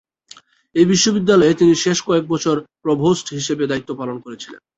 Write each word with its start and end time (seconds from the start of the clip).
এই 0.75 0.85
বিশ্ববিদ্যালয়ে 0.85 1.53
তিনি 1.53 1.73
শেষ 1.75 1.97
কয়েক 2.01 2.25
বছর 2.27 2.55
প্রভোস্ট 2.83 3.25
হিসেবে 3.29 3.63
দায়িত্ব 3.67 3.91
পালন 3.95 4.17
করেছিলেন। 4.19 4.61